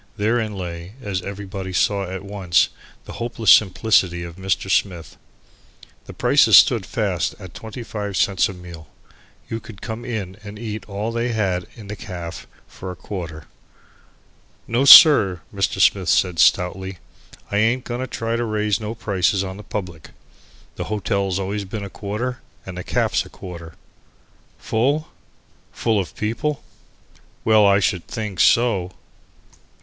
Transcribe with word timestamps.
Therein 0.17 0.55
lay, 0.57 0.95
as 0.99 1.21
everybody 1.21 1.71
saw 1.71 2.09
at 2.09 2.25
once, 2.25 2.69
the 3.05 3.13
hopeless 3.21 3.51
simplicity 3.51 4.23
of 4.23 4.35
Mr. 4.35 4.67
Smith. 4.67 5.15
The 6.05 6.13
prices 6.13 6.57
stood 6.57 6.87
fast 6.87 7.35
at 7.37 7.53
25 7.53 8.17
cents 8.17 8.49
a 8.49 8.53
meal. 8.53 8.87
You 9.47 9.59
could 9.59 9.79
come 9.83 10.03
in 10.03 10.37
and 10.43 10.57
eat 10.57 10.89
all 10.89 11.11
they 11.11 11.33
had 11.33 11.67
in 11.75 11.85
the 11.85 11.95
caff 11.95 12.47
for 12.67 12.89
a 12.89 12.95
quarter. 12.95 13.45
"No, 14.65 14.85
sir," 14.85 15.41
Mr. 15.53 15.79
Smith 15.79 16.09
said 16.09 16.39
stoutly, 16.39 16.97
"I 17.51 17.57
ain't 17.57 17.83
going 17.83 18.01
to 18.01 18.07
try 18.07 18.35
to 18.35 18.43
raise 18.43 18.79
no 18.79 18.95
prices 18.95 19.43
on 19.43 19.57
the 19.57 19.63
public. 19.63 20.09
The 20.77 20.85
hotel's 20.85 21.37
always 21.37 21.63
been 21.63 21.83
a 21.85 21.91
quarter 21.91 22.39
and 22.65 22.75
the 22.79 22.83
caff's 22.83 23.23
a 23.23 23.29
quarter." 23.29 23.75
Full? 24.57 25.09
Full 25.71 25.99
of 25.99 26.15
people? 26.15 26.63
Well, 27.45 27.67
I 27.67 27.79
should 27.79 28.07
think 28.07 28.39
so! 28.39 28.93